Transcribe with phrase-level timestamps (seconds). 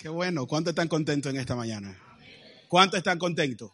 [0.00, 0.46] Qué bueno.
[0.46, 1.94] ¿Cuántos están contentos en esta mañana?
[2.68, 3.70] ¿Cuántos están contentos?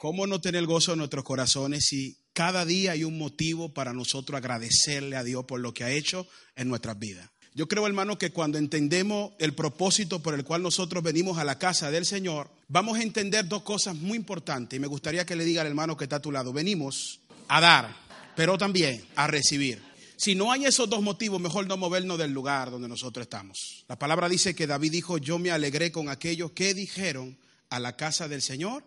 [0.00, 4.36] ¿Cómo no tener gozo en nuestros corazones si cada día hay un motivo para nosotros
[4.36, 7.30] agradecerle a Dios por lo que ha hecho en nuestras vidas?
[7.54, 11.56] Yo creo, hermano, que cuando entendemos el propósito por el cual nosotros venimos a la
[11.56, 14.76] casa del Señor, vamos a entender dos cosas muy importantes.
[14.76, 17.60] Y me gustaría que le diga al hermano que está a tu lado, venimos a
[17.60, 17.94] dar,
[18.34, 19.91] pero también a recibir.
[20.22, 23.84] Si no hay esos dos motivos, mejor no movernos del lugar donde nosotros estamos.
[23.88, 27.36] La palabra dice que David dijo, yo me alegré con aquellos que dijeron,
[27.70, 28.84] a la casa del Señor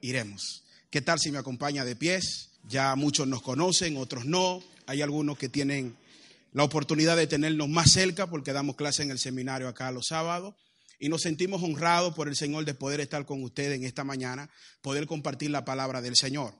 [0.00, 0.64] iremos.
[0.88, 2.52] ¿Qué tal si me acompaña de pies?
[2.66, 4.62] Ya muchos nos conocen, otros no.
[4.86, 5.94] Hay algunos que tienen
[6.54, 10.54] la oportunidad de tenernos más cerca porque damos clase en el seminario acá los sábados
[10.98, 14.48] y nos sentimos honrados por el Señor de poder estar con ustedes en esta mañana,
[14.80, 16.54] poder compartir la palabra del Señor.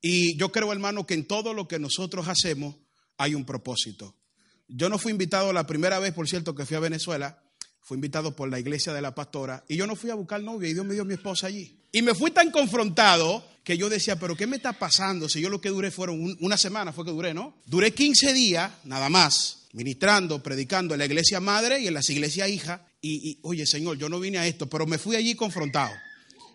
[0.00, 2.74] Y yo creo, hermano, que en todo lo que nosotros hacemos
[3.18, 4.14] hay un propósito.
[4.68, 7.42] Yo no fui invitado la primera vez, por cierto, que fui a Venezuela,
[7.80, 10.68] fui invitado por la iglesia de la pastora y yo no fui a buscar novia
[10.68, 11.78] y Dios me dio mi esposa allí.
[11.90, 15.28] Y me fui tan confrontado que yo decía, pero ¿qué me está pasando?
[15.28, 17.54] Si yo lo que duré fueron una semana, fue que duré, ¿no?
[17.66, 22.48] Duré 15 días, nada más, ministrando, predicando en la iglesia madre y en las iglesias
[22.48, 22.80] hijas.
[23.00, 25.94] Y, y, oye, Señor, yo no vine a esto, pero me fui allí confrontado.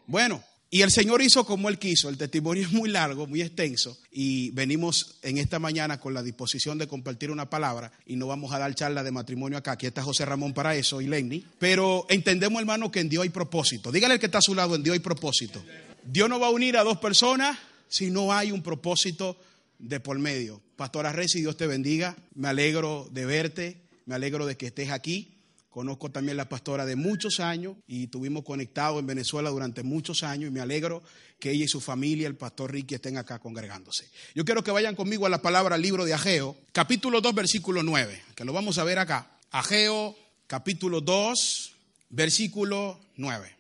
[0.05, 0.44] Bueno,
[0.74, 2.10] y el Señor hizo como Él quiso.
[2.10, 3.96] El testimonio es muy largo, muy extenso.
[4.12, 7.92] Y venimos en esta mañana con la disposición de compartir una palabra.
[8.08, 9.74] Y no vamos a dar charla de matrimonio acá.
[9.74, 11.46] Aquí está José Ramón para eso y Lenny.
[11.60, 13.92] Pero entendemos, hermano, que en Dios hay propósito.
[13.92, 15.64] Dígale al que está a su lado, en Dios hay propósito.
[16.06, 17.56] Dios no va a unir a dos personas
[17.88, 19.38] si no hay un propósito
[19.78, 20.60] de por medio.
[20.76, 22.17] Pastora Reci, Dios te bendiga.
[22.33, 23.78] Me alegro de verte.
[24.08, 25.33] Me alegro de que estés aquí.
[25.73, 30.50] Conozco también la pastora de muchos años y estuvimos conectados en Venezuela durante muchos años
[30.50, 31.02] y me alegro
[31.39, 34.08] que ella y su familia, el pastor Ricky, estén acá congregándose.
[34.36, 38.22] Yo quiero que vayan conmigo a la palabra libro de Ageo, capítulo 2, versículo 9,
[38.36, 39.39] que lo vamos a ver acá.
[39.50, 41.73] Ageo, capítulo 2,
[42.12, 43.58] versículo 9.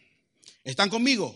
[0.63, 1.35] ¿Están conmigo?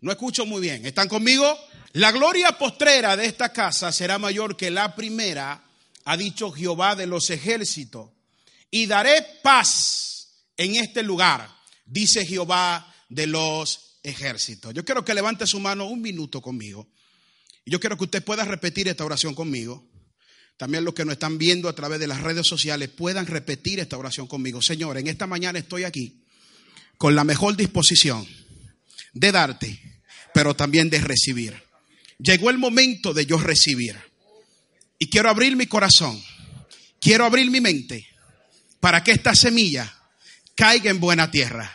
[0.00, 0.84] No escucho muy bien.
[0.84, 1.46] ¿Están conmigo?
[1.92, 5.62] La gloria postrera de esta casa será mayor que la primera,
[6.04, 8.10] ha dicho Jehová de los ejércitos,
[8.70, 11.48] y daré paz en este lugar,
[11.84, 14.74] dice Jehová de los ejércitos.
[14.74, 16.88] Yo quiero que levante su mano un minuto conmigo.
[17.64, 19.86] Yo quiero que usted pueda repetir esta oración conmigo.
[20.56, 23.96] También los que nos están viendo a través de las redes sociales puedan repetir esta
[23.96, 24.60] oración conmigo.
[24.60, 26.24] Señor, en esta mañana estoy aquí
[26.96, 28.26] con la mejor disposición
[29.12, 30.02] de darte,
[30.34, 31.62] pero también de recibir.
[32.18, 33.96] Llegó el momento de yo recibir.
[34.98, 36.20] Y quiero abrir mi corazón,
[37.00, 38.07] quiero abrir mi mente
[38.80, 39.92] para que esta semilla
[40.54, 41.70] caiga en buena tierra.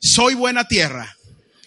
[0.00, 1.16] Soy buena tierra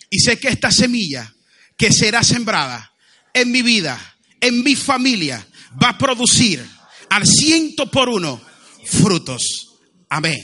[0.09, 1.33] y sé que esta semilla
[1.77, 2.93] que será sembrada
[3.33, 3.99] en mi vida,
[4.41, 5.45] en mi familia,
[5.81, 6.65] va a producir
[7.09, 8.41] al ciento por uno
[8.85, 9.79] frutos.
[10.09, 10.37] Amén.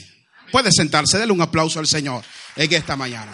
[0.52, 2.24] Puede sentarse, déle un aplauso al Señor
[2.56, 3.32] en esta mañana.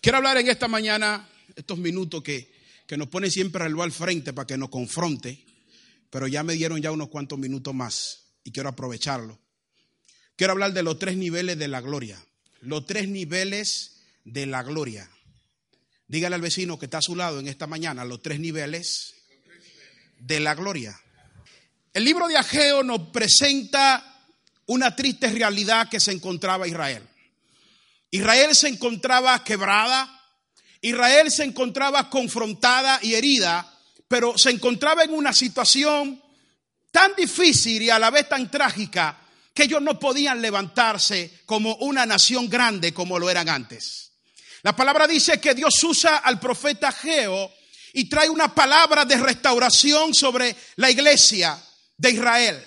[0.00, 2.52] Quiero hablar en esta mañana, estos minutos que,
[2.86, 5.44] que nos pone siempre al al frente para que nos confronte,
[6.10, 9.45] pero ya me dieron ya unos cuantos minutos más y quiero aprovecharlo.
[10.36, 12.22] Quiero hablar de los tres niveles de la gloria.
[12.60, 15.08] Los tres niveles de la gloria.
[16.08, 19.14] Dígale al vecino que está a su lado en esta mañana los tres niveles
[20.18, 21.00] de la gloria.
[21.92, 24.24] El libro de Ageo nos presenta
[24.66, 27.02] una triste realidad que se encontraba Israel.
[28.10, 30.22] Israel se encontraba quebrada,
[30.82, 33.72] Israel se encontraba confrontada y herida,
[34.06, 36.22] pero se encontraba en una situación
[36.90, 39.25] tan difícil y a la vez tan trágica
[39.56, 44.12] que ellos no podían levantarse como una nación grande como lo eran antes.
[44.62, 47.50] La palabra dice que Dios usa al profeta Geo
[47.94, 51.58] y trae una palabra de restauración sobre la iglesia
[51.96, 52.66] de Israel.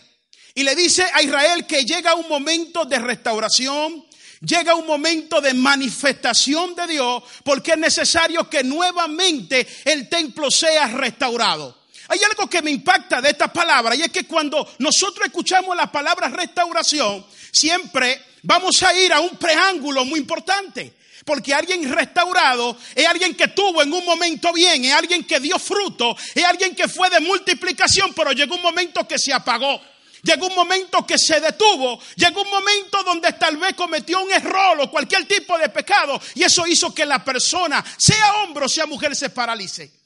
[0.56, 4.04] Y le dice a Israel que llega un momento de restauración,
[4.42, 10.88] llega un momento de manifestación de Dios, porque es necesario que nuevamente el templo sea
[10.88, 11.79] restaurado.
[12.10, 15.92] Hay algo que me impacta de esta palabra y es que cuando nosotros escuchamos la
[15.92, 20.94] palabra restauración, siempre vamos a ir a un preángulo muy importante.
[21.24, 25.60] Porque alguien restaurado es alguien que tuvo en un momento bien, es alguien que dio
[25.60, 29.80] fruto, es alguien que fue de multiplicación, pero llegó un momento que se apagó.
[30.24, 34.78] Llegó un momento que se detuvo, llegó un momento donde tal vez cometió un error
[34.82, 38.86] o cualquier tipo de pecado y eso hizo que la persona, sea hombre o sea
[38.86, 39.99] mujer, se paralice.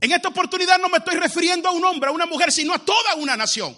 [0.00, 2.78] En esta oportunidad no me estoy refiriendo a un hombre, a una mujer, sino a
[2.78, 3.76] toda una nación.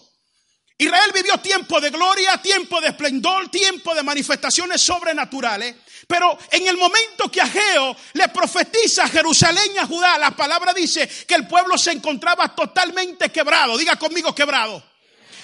[0.77, 5.77] Israel vivió tiempo de gloria, tiempo de esplendor, tiempo de manifestaciones sobrenaturales.
[6.07, 10.73] Pero en el momento que Ageo le profetiza a Jerusalén y a Judá, la palabra
[10.75, 13.77] dice que el pueblo se encontraba totalmente quebrado.
[13.77, 14.83] Diga conmigo quebrado.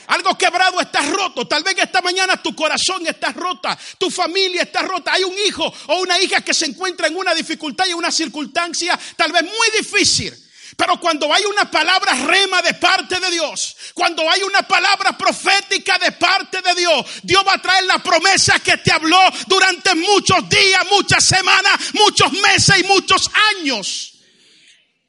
[0.08, 1.46] Algo quebrado está roto.
[1.46, 5.12] Tal vez esta mañana tu corazón está rota, tu familia está rota.
[5.12, 8.98] Hay un hijo o una hija que se encuentra en una dificultad y una circunstancia
[9.16, 10.45] tal vez muy difícil.
[10.76, 15.96] Pero cuando hay una palabra rema de parte de Dios, cuando hay una palabra profética
[15.98, 20.46] de parte de Dios, Dios va a traer la promesa que te habló durante muchos
[20.48, 24.12] días, muchas semanas, muchos meses y muchos años.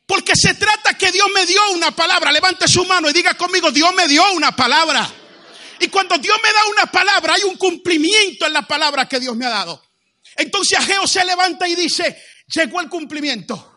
[0.06, 2.31] Porque se trata que Dios me dio una palabra.
[2.31, 5.06] Levante su mano y diga conmigo, Dios me dio una palabra.
[5.81, 9.36] Y cuando Dios me da una palabra, hay un cumplimiento en la palabra que Dios
[9.36, 9.84] me ha dado.
[10.38, 13.77] Entonces Ageo se levanta y dice, llegó el cumplimiento.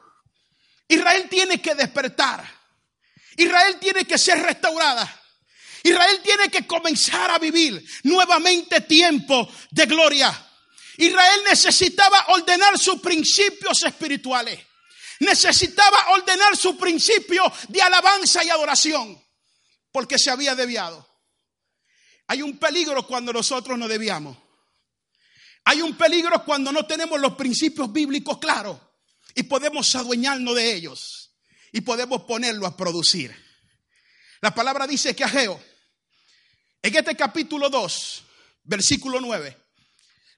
[0.90, 2.44] Israel tiene que despertar.
[3.36, 5.08] Israel tiene que ser restaurada.
[5.82, 10.30] Israel tiene que comenzar a vivir nuevamente tiempo de gloria.
[10.98, 14.58] Israel necesitaba ordenar sus principios espirituales
[15.20, 19.22] necesitaba ordenar su principio de alabanza y adoración,
[19.92, 21.06] porque se había desviado.
[22.26, 24.36] Hay un peligro cuando nosotros nos desviamos.
[25.64, 28.78] Hay un peligro cuando no tenemos los principios bíblicos claros
[29.34, 31.32] y podemos adueñarnos de ellos
[31.72, 33.34] y podemos ponerlo a producir.
[34.40, 35.60] La palabra dice que Ageo,
[36.82, 38.24] en este capítulo 2,
[38.64, 39.56] versículo 9,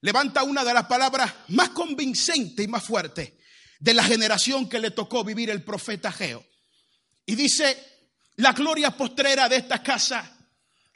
[0.00, 3.32] levanta una de las palabras más convincentes y más fuertes
[3.78, 6.44] de la generación que le tocó vivir el profeta Geo.
[7.26, 7.76] Y dice,
[8.36, 10.36] la gloria postrera de esta casa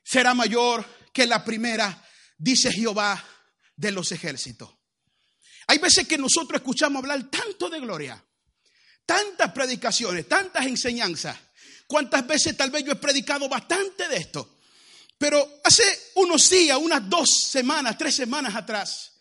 [0.02, 2.04] será mayor que la primera,
[2.36, 3.24] dice Jehová
[3.76, 4.70] de los ejércitos.
[5.66, 8.22] Hay veces que nosotros escuchamos hablar tanto de gloria,
[9.04, 11.36] tantas predicaciones, tantas enseñanzas.
[11.86, 14.56] ¿Cuántas veces tal vez yo he predicado bastante de esto?
[15.18, 15.84] Pero hace
[16.16, 19.12] unos días, unas dos semanas, tres semanas atrás,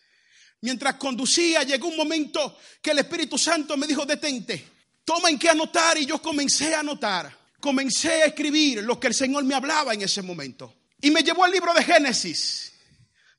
[0.65, 4.65] Mientras conducía, llegó un momento que el Espíritu Santo me dijo, detente,
[5.05, 7.31] toma en qué anotar y yo comencé a anotar.
[7.59, 10.73] Comencé a escribir lo que el Señor me hablaba en ese momento.
[11.01, 12.73] Y me llevó al libro de Génesis,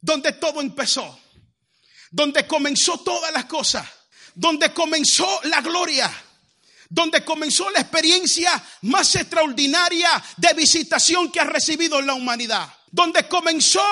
[0.01, 1.19] donde todo empezó,
[2.11, 3.87] donde comenzó todas las cosas,
[4.35, 6.11] donde comenzó la gloria,
[6.89, 13.83] donde comenzó la experiencia más extraordinaria de visitación que ha recibido la humanidad, donde comenzó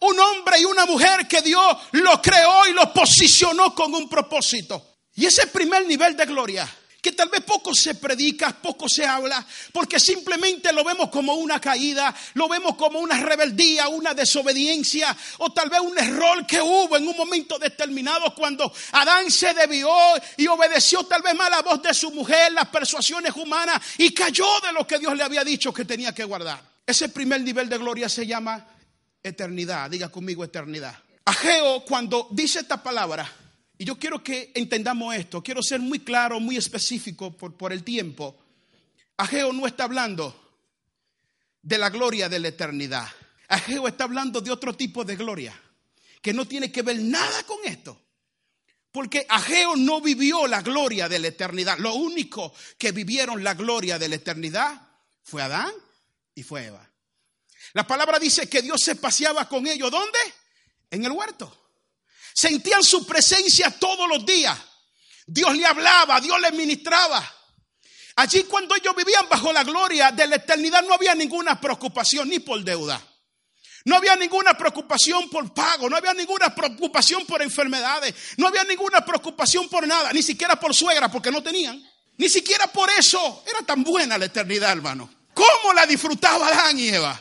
[0.00, 4.96] un hombre y una mujer que Dios lo creó y lo posicionó con un propósito.
[5.14, 6.68] Y ese primer nivel de gloria,
[7.04, 11.60] que tal vez poco se predica, poco se habla, porque simplemente lo vemos como una
[11.60, 16.96] caída, lo vemos como una rebeldía, una desobediencia, o tal vez un error que hubo
[16.96, 19.94] en un momento determinado cuando Adán se debió
[20.38, 24.46] y obedeció tal vez más la voz de su mujer, las persuasiones humanas, y cayó
[24.62, 26.62] de lo que Dios le había dicho que tenía que guardar.
[26.86, 28.66] Ese primer nivel de gloria se llama
[29.22, 29.90] eternidad.
[29.90, 30.96] Diga conmigo eternidad.
[31.26, 33.30] Ageo, cuando dice esta palabra,
[33.76, 37.82] y yo quiero que entendamos esto, quiero ser muy claro, muy específico por, por el
[37.82, 38.38] tiempo.
[39.16, 40.34] Ageo no está hablando
[41.62, 43.08] de la gloria de la eternidad.
[43.48, 45.60] Ageo está hablando de otro tipo de gloria,
[46.22, 48.00] que no tiene que ver nada con esto.
[48.92, 51.78] Porque Ageo no vivió la gloria de la eternidad.
[51.78, 54.80] Lo único que vivieron la gloria de la eternidad
[55.24, 55.72] fue Adán
[56.32, 56.88] y fue Eva.
[57.72, 59.90] La palabra dice que Dios se paseaba con ellos.
[59.90, 60.18] ¿Dónde?
[60.92, 61.63] En el huerto.
[62.34, 64.58] Sentían su presencia todos los días.
[65.26, 67.32] Dios le hablaba, Dios le ministraba.
[68.16, 72.40] Allí cuando ellos vivían bajo la gloria de la eternidad no había ninguna preocupación ni
[72.40, 73.00] por deuda.
[73.86, 79.04] No había ninguna preocupación por pago, no había ninguna preocupación por enfermedades, no había ninguna
[79.04, 81.82] preocupación por nada, ni siquiera por suegra, porque no tenían.
[82.16, 85.12] Ni siquiera por eso era tan buena la eternidad, hermano.
[85.34, 87.20] ¿Cómo la disfrutaba Adán y Eva?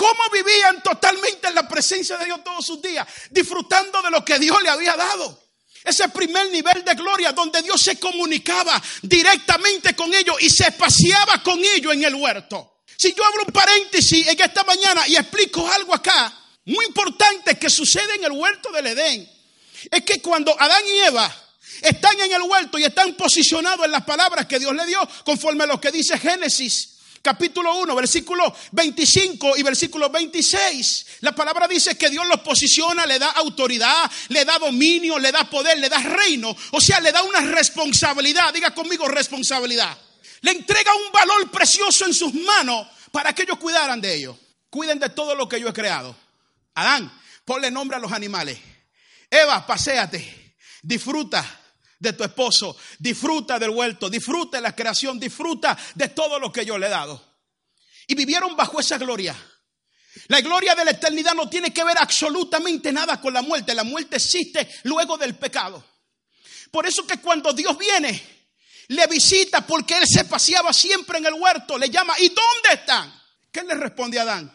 [0.00, 4.38] Cómo vivían totalmente en la presencia de Dios todos sus días, disfrutando de lo que
[4.38, 5.38] Dios le había dado.
[5.84, 11.42] Ese primer nivel de gloria donde Dios se comunicaba directamente con ellos y se paseaba
[11.42, 12.78] con ellos en el huerto.
[12.96, 17.68] Si yo abro un paréntesis en esta mañana y explico algo acá, muy importante que
[17.68, 19.30] sucede en el huerto del Edén,
[19.90, 21.30] es que cuando Adán y Eva
[21.82, 25.64] están en el huerto y están posicionados en las palabras que Dios le dio, conforme
[25.64, 26.89] a lo que dice Génesis
[27.22, 31.06] capítulo 1, versículo 25 y versículo 26.
[31.20, 35.44] La palabra dice que Dios los posiciona, le da autoridad, le da dominio, le da
[35.48, 36.54] poder, le da reino.
[36.72, 38.52] O sea, le da una responsabilidad.
[38.52, 39.96] Diga conmigo responsabilidad.
[40.42, 44.36] Le entrega un valor precioso en sus manos para que ellos cuidaran de ellos.
[44.70, 46.16] cuiden de todo lo que yo he creado.
[46.74, 47.12] Adán,
[47.44, 48.58] ponle nombre a los animales.
[49.28, 51.59] Eva, paséate, disfruta
[52.00, 56.64] de tu esposo, disfruta del huerto, disfruta de la creación, disfruta de todo lo que
[56.64, 57.22] yo le he dado.
[58.08, 59.36] Y vivieron bajo esa gloria.
[60.28, 63.74] La gloria de la eternidad no tiene que ver absolutamente nada con la muerte.
[63.74, 65.84] La muerte existe luego del pecado.
[66.70, 68.20] Por eso que cuando Dios viene,
[68.88, 73.12] le visita porque él se paseaba siempre en el huerto, le llama, ¿y dónde están?
[73.52, 74.50] ¿Qué le responde a Adán?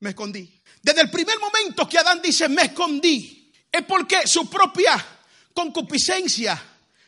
[0.00, 0.60] Me escondí.
[0.82, 5.13] Desde el primer momento que Adán dice, me escondí, es porque su propia
[5.54, 6.60] concupiscencia,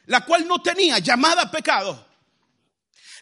[0.07, 2.07] la cual no tenía, llamada pecado,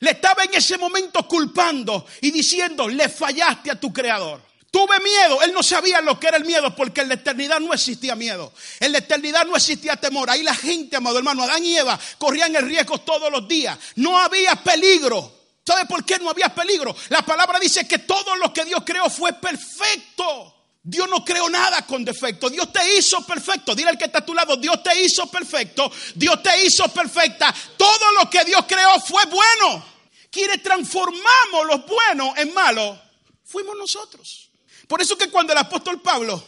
[0.01, 4.43] le estaba en ese momento culpando y diciendo, le fallaste a tu creador.
[4.71, 7.73] Tuve miedo, él no sabía lo que era el miedo porque en la eternidad no
[7.73, 10.29] existía miedo, en la eternidad no existía temor.
[10.29, 14.19] Ahí la gente, amado hermano, Adán y Eva corrían el riesgo todos los días, no
[14.19, 15.33] había peligro.
[15.65, 16.95] ¿Sabe por qué no había peligro?
[17.09, 20.54] La palabra dice que todo lo que Dios creó fue perfecto.
[20.87, 22.51] Dios no creó nada con defecto.
[22.51, 23.75] Dios te hizo perfecto.
[23.75, 25.91] Dile al que está a tu lado, Dios te hizo perfecto.
[26.15, 27.55] Dios te hizo perfecta.
[27.79, 29.83] Todo lo que Dios creó fue bueno.
[30.31, 32.99] Quienes transformamos los buenos en malos,
[33.45, 34.51] fuimos nosotros.
[34.87, 36.45] Por eso que cuando el apóstol Pablo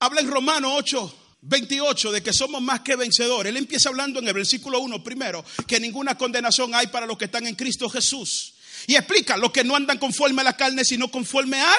[0.00, 4.26] habla en Romanos 8, 28 de que somos más que vencedores, él empieza hablando en
[4.26, 8.54] el versículo 1 primero, que ninguna condenación hay para los que están en Cristo Jesús.
[8.88, 11.78] Y explica, los que no andan conforme a la carne, sino conforme al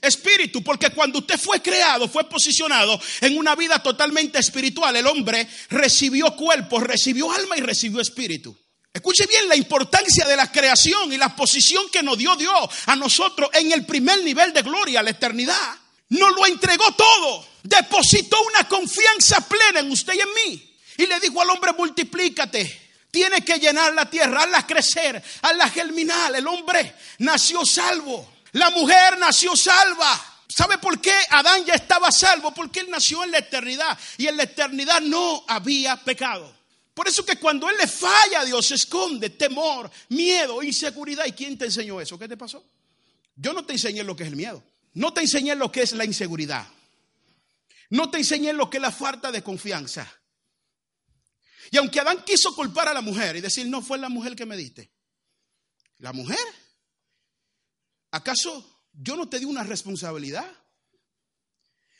[0.00, 5.46] espíritu, porque cuando usted fue creado, fue posicionado en una vida totalmente espiritual, el hombre
[5.70, 8.56] recibió cuerpo, recibió alma y recibió espíritu.
[8.92, 12.96] Escuche bien la importancia de la creación y la posición que nos dio Dios a
[12.96, 15.76] nosotros en el primer nivel de gloria, la eternidad.
[16.08, 20.76] Nos lo entregó todo, depositó una confianza plena en usted y en mí.
[20.96, 26.34] Y le dijo al hombre, multiplícate, tiene que llenar la tierra, hazla crecer, hazla germinar.
[26.34, 28.37] El hombre nació salvo.
[28.52, 30.24] La mujer nació salva.
[30.48, 32.52] ¿Sabe por qué Adán ya estaba salvo?
[32.54, 36.56] Porque él nació en la eternidad y en la eternidad no había pecado.
[36.94, 41.26] Por eso que cuando él le falla a Dios se esconde temor, miedo, inseguridad.
[41.26, 42.18] ¿Y quién te enseñó eso?
[42.18, 42.64] ¿Qué te pasó?
[43.36, 44.62] Yo no te enseñé lo que es el miedo.
[44.94, 46.66] No te enseñé lo que es la inseguridad.
[47.90, 50.12] No te enseñé lo que es la falta de confianza.
[51.70, 54.46] Y aunque Adán quiso culpar a la mujer y decir, no fue la mujer que
[54.46, 54.90] me diste.
[55.98, 56.38] La mujer
[58.10, 60.50] ¿Acaso yo no te di una responsabilidad?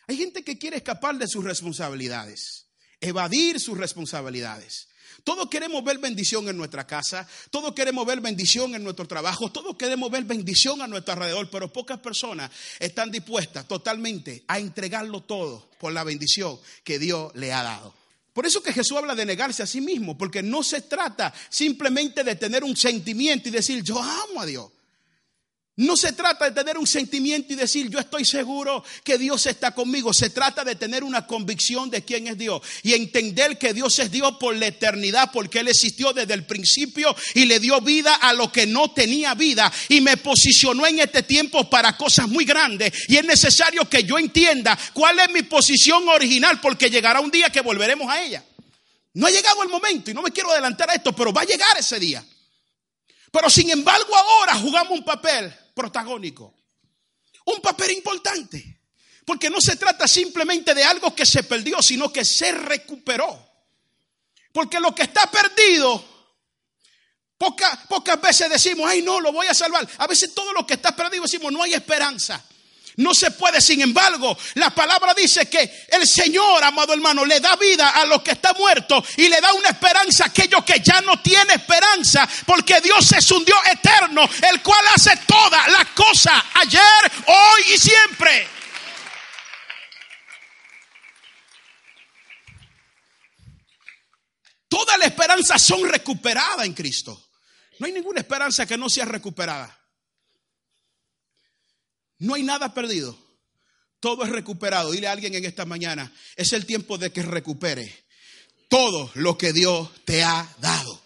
[0.07, 2.67] Hay gente que quiere escapar de sus responsabilidades,
[3.01, 4.89] evadir sus responsabilidades.
[5.25, 9.77] Todos queremos ver bendición en nuestra casa, todos queremos ver bendición en nuestro trabajo, todos
[9.77, 15.71] queremos ver bendición a nuestro alrededor, pero pocas personas están dispuestas totalmente a entregarlo todo
[15.79, 17.95] por la bendición que Dios le ha dado.
[18.33, 22.23] Por eso que Jesús habla de negarse a sí mismo, porque no se trata simplemente
[22.23, 24.71] de tener un sentimiento y decir yo amo a Dios.
[25.79, 29.71] No se trata de tener un sentimiento y decir yo estoy seguro que Dios está
[29.71, 30.13] conmigo.
[30.13, 34.11] Se trata de tener una convicción de quién es Dios y entender que Dios es
[34.11, 38.33] Dios por la eternidad, porque Él existió desde el principio y le dio vida a
[38.33, 42.93] lo que no tenía vida y me posicionó en este tiempo para cosas muy grandes.
[43.09, 47.51] Y es necesario que yo entienda cuál es mi posición original, porque llegará un día
[47.51, 48.45] que volveremos a ella.
[49.15, 51.47] No ha llegado el momento y no me quiero adelantar a esto, pero va a
[51.47, 52.25] llegar ese día.
[53.31, 56.57] Pero sin embargo ahora jugamos un papel protagónico.
[57.45, 58.81] Un papel importante.
[59.25, 63.49] Porque no se trata simplemente de algo que se perdió, sino que se recuperó.
[64.53, 66.05] Porque lo que está perdido,
[67.37, 69.89] pocas veces decimos, ay no, lo voy a salvar.
[69.99, 72.45] A veces todo lo que está perdido decimos, no hay esperanza.
[72.99, 77.55] No se puede, sin embargo, la palabra dice que el Señor, amado hermano, le da
[77.55, 81.01] vida a los que están muertos y le da una esperanza a aquellos que ya
[81.03, 86.43] no tienen esperanza, porque Dios es un Dios eterno, el cual hace todas las cosas
[86.55, 88.49] ayer, hoy y siempre.
[94.69, 97.29] Todas las esperanzas son recuperadas en Cristo.
[97.79, 99.78] No hay ninguna esperanza que no sea recuperada.
[102.19, 103.17] No hay nada perdido.
[104.01, 104.91] Todo es recuperado.
[104.91, 108.05] Dile a alguien en esta mañana, es el tiempo de que recupere
[108.69, 111.01] todo lo que Dios te ha dado.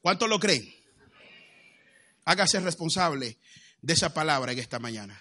[0.00, 0.74] ¿Cuántos lo creen?
[2.24, 3.38] Hágase responsable
[3.80, 5.20] de esa palabra en esta mañana.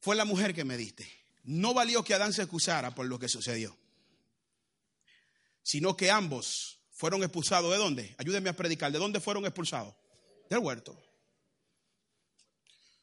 [0.00, 1.10] Fue la mujer que me diste.
[1.44, 3.76] No valió que Adán se excusara por lo que sucedió,
[5.62, 7.70] sino que ambos fueron expulsados.
[7.72, 8.14] ¿De dónde?
[8.18, 8.92] Ayúdenme a predicar.
[8.92, 9.94] ¿De dónde fueron expulsados?
[10.48, 11.00] Del huerto.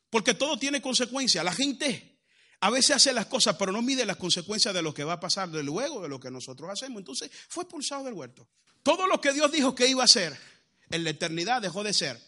[0.10, 1.44] Porque todo tiene consecuencias.
[1.44, 2.20] La gente
[2.62, 5.20] a veces hace las cosas, pero no mide las consecuencias de lo que va a
[5.20, 7.00] pasar de luego de lo que nosotros hacemos.
[7.00, 8.48] Entonces fue expulsado del huerto.
[8.84, 10.38] Todo lo que Dios dijo que iba a hacer
[10.90, 12.20] en la eternidad dejó de ser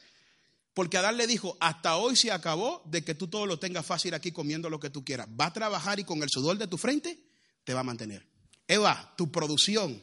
[0.74, 4.14] Porque Adán le dijo, hasta hoy se acabó de que tú todo lo tengas fácil
[4.14, 5.28] aquí comiendo lo que tú quieras.
[5.28, 7.20] Va a trabajar y con el sudor de tu frente
[7.66, 8.26] te va a mantener.
[8.68, 10.02] Eva, tu producción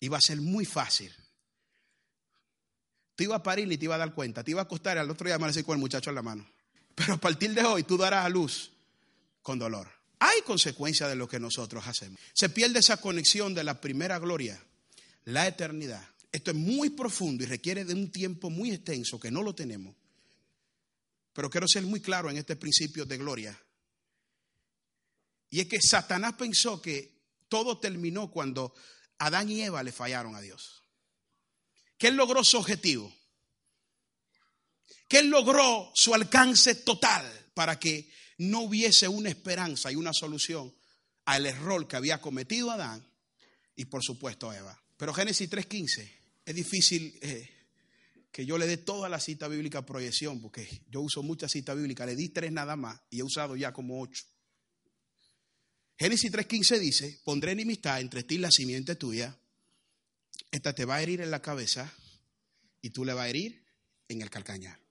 [0.00, 1.14] iba a ser muy fácil.
[3.14, 4.44] Te iba a parir y te iba a dar cuenta.
[4.44, 6.46] Te iba a acostar y al otro día amanecer con el muchacho en la mano.
[6.96, 8.72] Pero a partir de hoy tú darás a luz
[9.42, 9.88] con dolor.
[10.18, 12.18] Hay consecuencias de lo que nosotros hacemos.
[12.32, 14.60] Se pierde esa conexión de la primera gloria,
[15.26, 16.04] la eternidad.
[16.32, 19.94] Esto es muy profundo y requiere de un tiempo muy extenso que no lo tenemos.
[21.34, 23.62] Pero quiero ser muy claro en este principio de gloria.
[25.50, 27.14] Y es que Satanás pensó que
[27.48, 28.74] todo terminó cuando
[29.18, 30.82] Adán y Eva le fallaron a Dios.
[31.98, 33.14] Que él logró su objetivo.
[35.08, 40.74] Que él logró su alcance total para que no hubiese una esperanza y una solución
[41.24, 43.06] al error que había cometido Adán
[43.74, 44.80] y por supuesto Eva.
[44.96, 46.10] Pero Génesis 3.15
[46.46, 47.48] es difícil eh,
[48.32, 51.76] que yo le dé toda la cita bíblica a proyección, porque yo uso muchas citas
[51.76, 54.24] bíblicas, le di tres nada más y he usado ya como ocho.
[55.98, 59.36] Génesis 3.15 dice, pondré enemistad entre ti y la simiente tuya,
[60.50, 61.92] esta te va a herir en la cabeza
[62.82, 63.64] y tú le vas a herir
[64.08, 64.85] en el calcañar.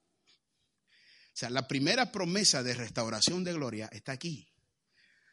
[1.36, 4.48] O sea, la primera promesa de restauración de gloria está aquí.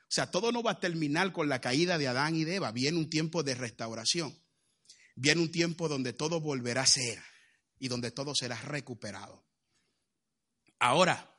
[0.02, 2.73] O sea, todo no va a terminar con la caída de Adán y de Eva.
[2.73, 4.37] Viene un tiempo de restauración.
[5.14, 7.23] Viene un tiempo donde todo volverá a ser
[7.78, 9.47] y donde todo será recuperado.
[10.80, 11.32] Ahora,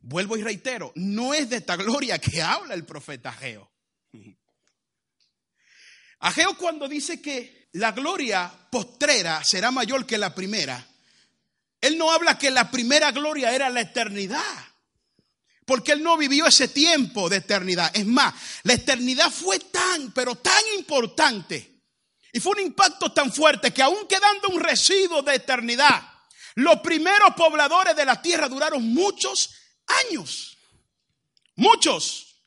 [0.00, 3.70] vuelvo y reitero, no es de esta gloria que habla el profeta Ageo.
[6.18, 10.84] Ageo cuando dice que la gloria postrera será mayor que la primera,
[11.80, 14.66] él no habla que la primera gloria era la eternidad.
[15.64, 17.90] Porque él no vivió ese tiempo de eternidad.
[17.94, 21.82] Es más, la eternidad fue tan, pero tan importante.
[22.32, 26.02] Y fue un impacto tan fuerte que aún quedando un residuo de eternidad,
[26.54, 29.50] los primeros pobladores de la tierra duraron muchos
[30.06, 30.56] años.
[31.56, 32.44] Muchos.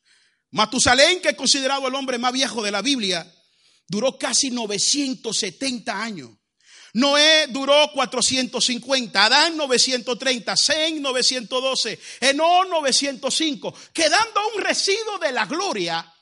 [0.51, 3.31] Matusalén, que es considerado el hombre más viejo de la Biblia,
[3.87, 6.31] duró casi 970 años.
[6.93, 16.13] Noé duró 450, Adán 930, Zen 912, Enó 905, quedando un residuo de la gloria.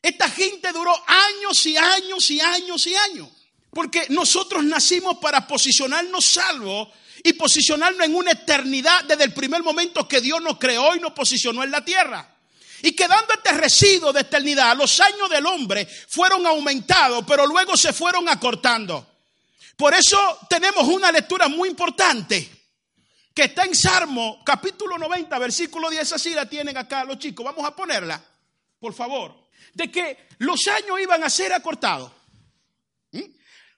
[0.00, 3.28] Esta gente duró años y años y años y años.
[3.70, 6.88] Porque nosotros nacimos para posicionarnos salvos
[7.24, 11.12] y posicionarnos en una eternidad desde el primer momento que Dios nos creó y nos
[11.12, 12.28] posicionó en la tierra.
[12.82, 17.92] Y quedando este residuo de eternidad, los años del hombre fueron aumentados, pero luego se
[17.92, 19.11] fueron acortando.
[19.82, 22.48] Por eso tenemos una lectura muy importante
[23.34, 27.44] que está en Salmo capítulo 90, versículo 10, así la tienen acá los chicos.
[27.44, 28.24] Vamos a ponerla,
[28.78, 29.48] por favor.
[29.74, 32.12] De que los años iban a ser acortados.
[33.10, 33.22] ¿Mm?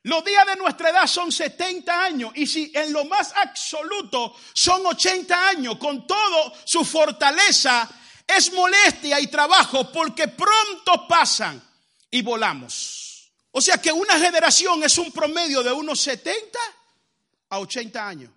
[0.02, 4.84] Los días de nuestra edad son 70 años y si en lo más absoluto son
[4.84, 7.88] 80 años, con todo su fortaleza,
[8.26, 11.62] es molestia y trabajo porque pronto pasan
[12.10, 13.03] y volamos.
[13.56, 16.58] O sea que una generación es un promedio de unos 70
[17.50, 18.30] a 80 años.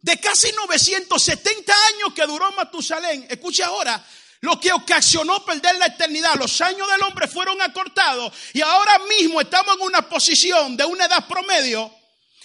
[0.00, 4.04] De casi 970 años que duró Matusalén, escuche ahora,
[4.40, 6.34] lo que ocasionó perder la eternidad.
[6.34, 11.04] Los años del hombre fueron acortados y ahora mismo estamos en una posición de una
[11.04, 11.94] edad promedio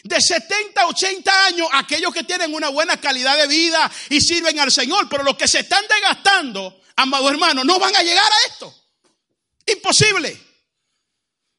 [0.04, 4.60] de 70 a 80 años, aquellos que tienen una buena calidad de vida y sirven
[4.60, 8.52] al Señor, pero los que se están desgastando, amados hermanos, no van a llegar a
[8.52, 8.72] esto.
[9.66, 10.45] Imposible.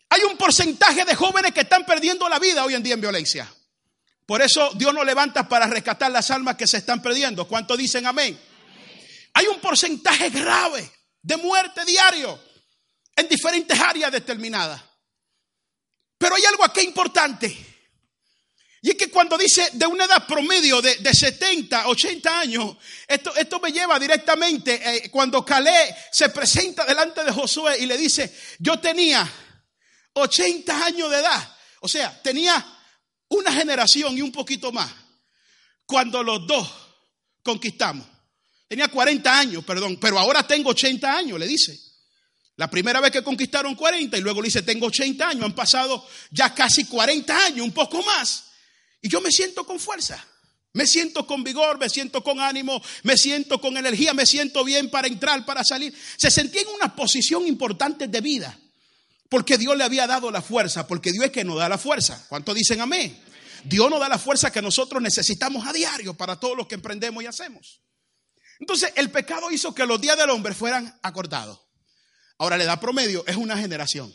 [0.09, 3.53] Hay un porcentaje de jóvenes que están perdiendo la vida hoy en día en violencia.
[4.25, 7.47] Por eso Dios nos levanta para rescatar las almas que se están perdiendo.
[7.47, 8.39] ¿Cuántos dicen amén?
[9.35, 10.91] Hay un porcentaje grave
[11.23, 12.41] de muerte diario
[13.15, 14.83] en diferentes áreas determinadas.
[16.19, 17.55] Pero hay algo aquí importante.
[18.83, 22.77] Y es que cuando dice de una edad promedio de, 70, 80 años,
[23.09, 28.33] esto, me lleva directamente eh, cuando Calé se presenta delante de Josué y le dice,
[28.59, 29.29] yo tenía
[30.17, 31.57] 80 años de edad.
[31.81, 32.65] O sea, tenía
[33.29, 34.91] una generación y un poquito más
[35.85, 36.69] cuando los dos
[37.43, 38.07] conquistamos.
[38.69, 41.79] Tenía 40 años, perdón, pero ahora tengo 80 años, le dice.
[42.57, 46.05] La primera vez que conquistaron 40 y luego le dice, tengo 80 años, han pasado
[46.31, 48.45] ya casi 40 años, un poco más.
[49.03, 50.27] Y yo me siento con fuerza,
[50.73, 54.91] me siento con vigor, me siento con ánimo, me siento con energía, me siento bien
[54.91, 55.95] para entrar, para salir.
[56.17, 58.59] Se sentía en una posición importante de vida.
[59.29, 62.25] Porque Dios le había dado la fuerza, porque Dios es que nos da la fuerza.
[62.29, 63.21] ¿Cuánto dicen amén?
[63.65, 67.23] Dios nos da la fuerza que nosotros necesitamos a diario para todo lo que emprendemos
[67.23, 67.83] y hacemos.
[68.61, 71.61] Entonces, el pecado hizo que los días del hombre fueran acortados.
[72.39, 74.15] Ahora, la edad promedio es una generación.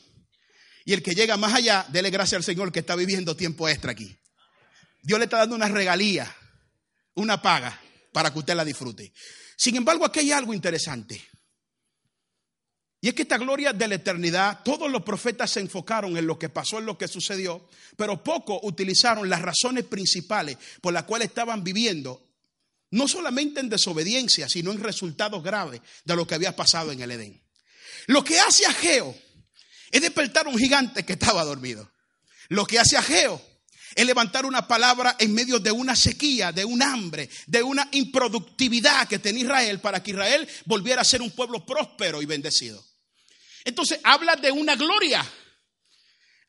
[0.85, 3.91] Y el que llega más allá, dele gracias al Señor que está viviendo tiempo extra
[3.91, 4.17] aquí.
[5.03, 6.33] Dios le está dando una regalía.
[7.13, 7.79] una paga
[8.13, 9.13] para que usted la disfrute.
[9.57, 11.21] Sin embargo, aquí hay algo interesante.
[13.03, 16.37] Y es que esta gloria de la eternidad, todos los profetas se enfocaron en lo
[16.37, 21.29] que pasó, en lo que sucedió, pero poco utilizaron las razones principales por las cuales
[21.29, 22.23] estaban viviendo,
[22.91, 27.09] no solamente en desobediencia, sino en resultados graves de lo que había pasado en el
[27.09, 27.41] Edén.
[28.05, 29.15] Lo que hace a Geo
[29.89, 31.91] es despertar un gigante que estaba dormido.
[32.49, 33.41] Lo que hace a Geo
[33.95, 39.07] es levantar una palabra en medio de una sequía, de un hambre, de una improductividad
[39.07, 42.90] que tenía Israel para que Israel volviera a ser un pueblo próspero y bendecido.
[43.63, 45.25] Entonces habla de una gloria.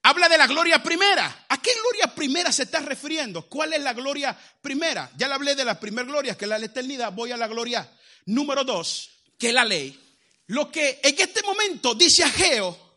[0.02, 1.46] Habla de la gloria primera.
[1.48, 3.48] ¿A qué gloria primera se está refiriendo?
[3.48, 5.10] ¿Cuál es la gloria primera?
[5.16, 7.12] Ya le hablé de la primera gloria, que es la eternidad.
[7.12, 7.88] Voy a la gloria
[8.26, 9.98] número dos, que es la ley.
[10.48, 12.92] Lo que en este momento dice Ageo,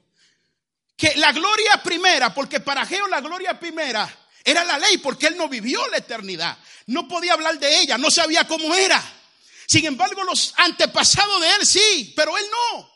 [0.97, 4.09] que la gloria primera, porque para Ageo la gloria primera
[4.43, 6.57] era la ley, porque él no vivió la eternidad.
[6.87, 9.03] No podía hablar de ella, no sabía cómo era.
[9.67, 12.94] Sin embargo, los antepasados de él sí, pero él no.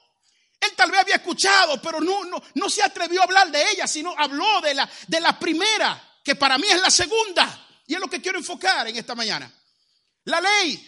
[0.59, 3.87] Él tal vez había escuchado, pero no, no, no se atrevió a hablar de ella,
[3.87, 7.67] sino habló de la, de la primera, que para mí es la segunda.
[7.87, 9.51] Y es lo que quiero enfocar en esta mañana.
[10.25, 10.85] La ley.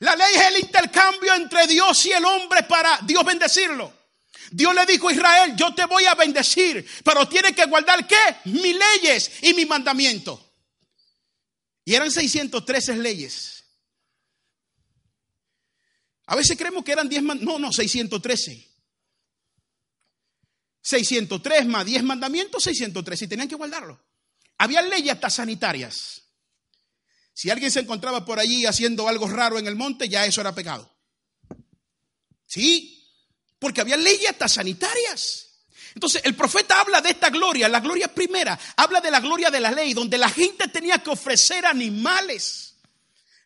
[0.00, 4.04] La ley es el intercambio entre Dios y el hombre para Dios bendecirlo.
[4.50, 8.36] Dios le dijo a Israel, yo te voy a bendecir, pero tiene que guardar qué?
[8.44, 10.52] Mis leyes y mi mandamiento.
[11.84, 13.53] Y eran 613 leyes.
[16.26, 17.60] A veces creemos que eran 10 mandamientos.
[17.60, 18.68] No, no, 613.
[20.80, 23.24] 603 más 10 mandamientos, 613.
[23.24, 24.00] Y tenían que guardarlo.
[24.58, 26.22] Había leyes hasta sanitarias.
[27.32, 30.54] Si alguien se encontraba por allí haciendo algo raro en el monte, ya eso era
[30.54, 30.90] pecado.
[32.46, 33.10] Sí,
[33.58, 35.48] porque había leyes hasta sanitarias.
[35.94, 39.60] Entonces, el profeta habla de esta gloria, la gloria primera, habla de la gloria de
[39.60, 42.73] la ley, donde la gente tenía que ofrecer animales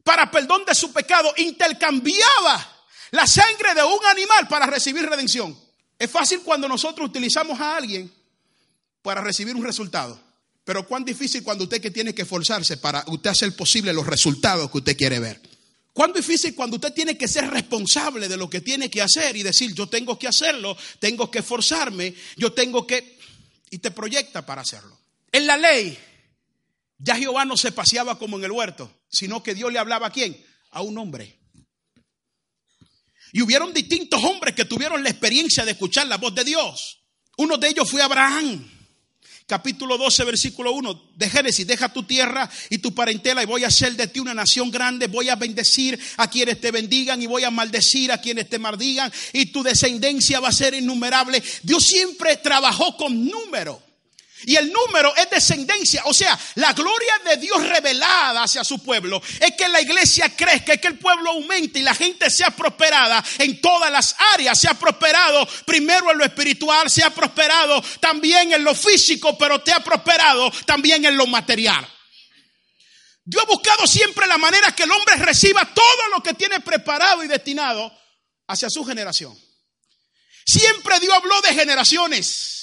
[0.05, 5.59] para perdón de su pecado, intercambiaba la sangre de un animal para recibir redención.
[5.99, 8.13] Es fácil cuando nosotros utilizamos a alguien
[9.03, 10.19] para recibir un resultado.
[10.65, 14.71] Pero cuán difícil cuando usted que tiene que esforzarse para usted hacer posible los resultados
[14.71, 15.41] que usted quiere ver.
[15.95, 19.43] Cuán difícil cuando usted tiene que ser responsable de lo que tiene que hacer y
[19.43, 23.19] decir, yo tengo que hacerlo, tengo que esforzarme, yo tengo que...
[23.71, 24.97] Y te proyecta para hacerlo.
[25.33, 25.99] En la ley,
[26.99, 30.11] ya Jehová no se paseaba como en el huerto, sino que Dios le hablaba a
[30.11, 30.37] quién?
[30.71, 31.39] A un hombre.
[33.33, 37.01] Y hubieron distintos hombres que tuvieron la experiencia de escuchar la voz de Dios.
[37.37, 38.69] Uno de ellos fue Abraham.
[39.47, 43.69] Capítulo 12, versículo 1 de Génesis, deja tu tierra y tu parentela y voy a
[43.69, 47.45] hacer de ti una nación grande, voy a bendecir a quienes te bendigan y voy
[47.45, 51.43] a maldecir a quienes te maldigan y tu descendencia va a ser innumerable.
[51.63, 53.88] Dios siempre trabajó con número.
[54.45, 56.03] Y el número es descendencia.
[56.05, 60.75] O sea, la gloria de Dios revelada hacia su pueblo es que la iglesia crezca,
[60.75, 64.59] es que el pueblo aumente y la gente sea prosperada en todas las áreas.
[64.59, 69.61] Se ha prosperado primero en lo espiritual, se ha prosperado también en lo físico, pero
[69.61, 71.87] te ha prosperado también en lo material.
[73.25, 77.23] Dios ha buscado siempre la manera que el hombre reciba todo lo que tiene preparado
[77.23, 77.93] y destinado
[78.47, 79.39] hacia su generación.
[80.47, 82.58] Siempre Dios habló de generaciones.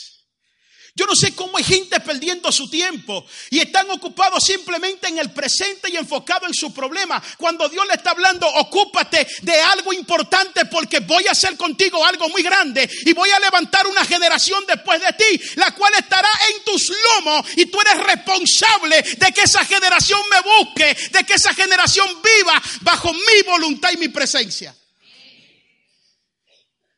[0.97, 5.29] Yo no sé cómo hay gente perdiendo su tiempo y están ocupados simplemente en el
[5.34, 7.21] presente y enfocado en su problema.
[7.38, 12.29] Cuando Dios le está hablando, ocúpate de algo importante porque voy a hacer contigo algo
[12.29, 16.63] muy grande y voy a levantar una generación después de ti, la cual estará en
[16.63, 21.53] tus lomos y tú eres responsable de que esa generación me busque, de que esa
[21.53, 24.73] generación viva bajo mi voluntad y mi presencia.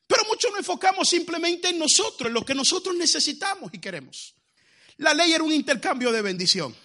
[0.08, 4.34] Pero muchos nos enfocamos simplemente en nosotros, en lo que nosotros necesitamos y queremos.
[4.98, 6.76] La ley era un intercambio de bendición.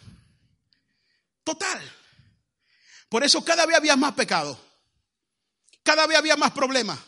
[1.44, 1.80] Total.
[3.08, 4.58] Por eso cada vez había más pecado.
[5.82, 6.98] Cada vez había más problemas.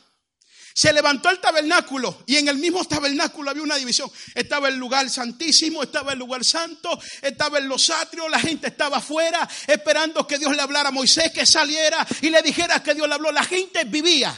[0.72, 4.10] Se levantó el tabernáculo y en el mismo tabernáculo había una división.
[4.34, 8.96] Estaba el lugar santísimo, estaba el lugar santo, estaba en los atrios, la gente estaba
[8.96, 13.06] afuera esperando que Dios le hablara a Moisés, que saliera y le dijera que Dios
[13.06, 13.30] le habló.
[13.30, 14.36] La gente vivía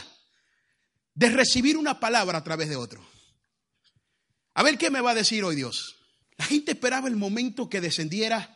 [1.17, 3.03] de recibir una palabra a través de otro.
[4.53, 5.95] A ver qué me va a decir hoy Dios.
[6.37, 8.55] La gente esperaba el momento que descendiera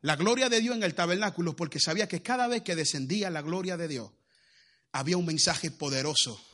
[0.00, 3.42] la gloria de Dios en el tabernáculo porque sabía que cada vez que descendía la
[3.42, 4.10] gloria de Dios
[4.90, 6.44] había un mensaje poderoso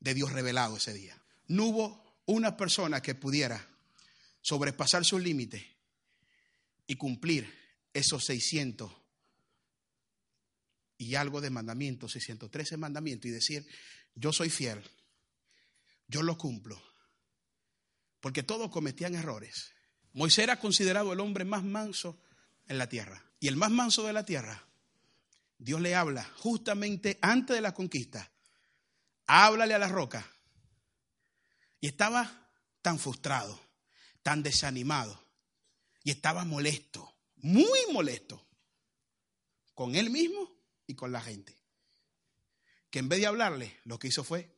[0.00, 1.20] de Dios revelado ese día.
[1.46, 3.68] No hubo una persona que pudiera
[4.40, 5.62] sobrepasar sus límites
[6.86, 7.52] y cumplir
[7.92, 8.90] esos 600
[10.96, 13.66] y algo de mandamientos, 613 mandamientos y decir,
[14.14, 14.82] yo soy fiel
[16.12, 16.80] yo lo cumplo.
[18.20, 19.72] Porque todos cometían errores.
[20.12, 22.20] Moisés era considerado el hombre más manso
[22.68, 23.24] en la tierra.
[23.40, 24.64] Y el más manso de la tierra
[25.62, 28.32] Dios le habla justamente antes de la conquista.
[29.26, 30.28] Háblale a la roca.
[31.80, 32.50] Y estaba
[32.82, 33.60] tan frustrado,
[34.24, 35.24] tan desanimado.
[36.02, 38.44] Y estaba molesto, muy molesto,
[39.72, 40.50] con él mismo
[40.88, 41.56] y con la gente.
[42.90, 44.56] Que en vez de hablarle, lo que hizo fue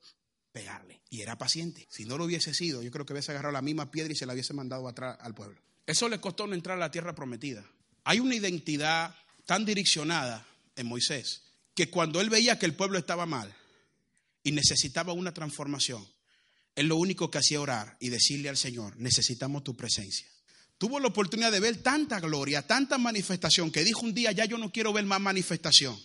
[0.54, 1.00] pegarle.
[1.10, 1.86] Y era paciente.
[1.90, 4.24] Si no lo hubiese sido, yo creo que hubiese agarrado la misma piedra y se
[4.24, 5.60] la hubiese mandado atrás al pueblo.
[5.84, 7.68] Eso le costó no entrar a la tierra prometida.
[8.04, 9.14] Hay una identidad
[9.44, 11.42] tan direccionada en Moisés
[11.74, 13.52] que cuando él veía que el pueblo estaba mal
[14.44, 16.06] y necesitaba una transformación,
[16.76, 20.26] él lo único que hacía orar y decirle al Señor, necesitamos tu presencia.
[20.78, 24.56] Tuvo la oportunidad de ver tanta gloria, tanta manifestación, que dijo un día, ya yo
[24.56, 26.00] no quiero ver más manifestación.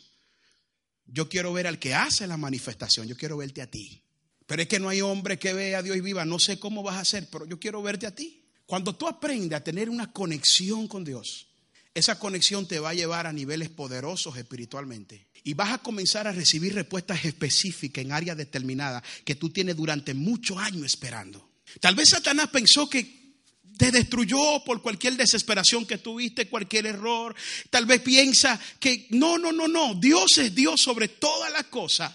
[1.05, 4.03] Yo quiero ver al que hace la manifestación, yo quiero verte a ti.
[4.49, 6.81] Pero es que no hay hombre que vea a Dios y viva, no sé cómo
[6.81, 8.41] vas a hacer, pero yo quiero verte a ti.
[8.65, 11.49] Cuando tú aprendes a tener una conexión con Dios,
[11.93, 15.27] esa conexión te va a llevar a niveles poderosos espiritualmente.
[15.43, 20.15] Y vas a comenzar a recibir respuestas específicas en áreas determinadas que tú tienes durante
[20.15, 21.51] muchos años esperando.
[21.79, 23.35] Tal vez Satanás pensó que
[23.77, 27.35] te destruyó por cualquier desesperación que tuviste, cualquier error.
[27.69, 29.93] Tal vez piensa que no, no, no, no.
[29.93, 32.11] Dios es Dios sobre todas las cosas.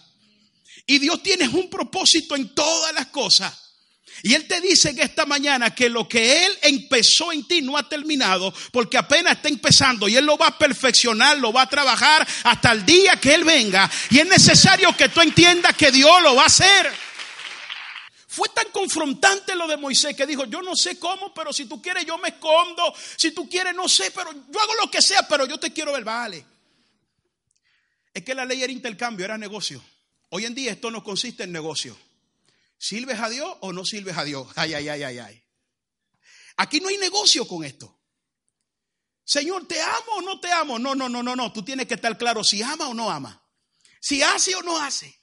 [0.87, 3.65] Y Dios tiene un propósito en todas las cosas.
[4.23, 7.77] Y Él te dice en esta mañana que lo que Él empezó en ti no
[7.77, 11.69] ha terminado porque apenas está empezando y Él lo va a perfeccionar, lo va a
[11.69, 13.91] trabajar hasta el día que Él venga.
[14.11, 16.91] Y es necesario que tú entiendas que Dios lo va a hacer.
[18.29, 21.81] Fue tan confrontante lo de Moisés que dijo, yo no sé cómo, pero si tú
[21.81, 25.27] quieres yo me escondo, si tú quieres no sé, pero yo hago lo que sea,
[25.29, 26.45] pero yo te quiero ver, vale.
[28.13, 29.83] Es que la ley era intercambio, era negocio.
[30.37, 31.97] Hoy en día esto no consiste en negocio.
[32.77, 34.49] ¿Sirves a Dios o no sirves a Dios?
[34.57, 35.45] Ay, ay, ay, ay, ay.
[36.57, 38.01] Aquí no hay negocio con esto.
[39.23, 40.77] Señor, ¿te amo o no te amo?
[40.81, 41.53] No, no, no, no, no.
[41.53, 43.47] Tú tienes que estar claro si ama o no ama.
[44.01, 45.17] Si hace o no hace.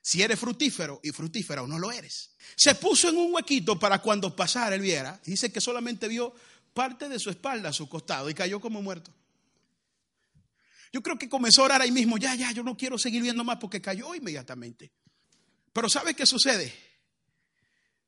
[0.00, 2.36] Si eres fructífero y fructífera o no lo eres.
[2.54, 5.20] Se puso en un huequito para cuando pasara él viera.
[5.24, 6.32] Dice que solamente vio
[6.72, 9.12] parte de su espalda a su costado y cayó como muerto.
[10.94, 12.18] Yo creo que comenzó a orar ahí mismo.
[12.18, 14.92] Ya, ya, yo no quiero seguir viendo más porque cayó inmediatamente.
[15.72, 16.72] Pero ¿sabe qué sucede?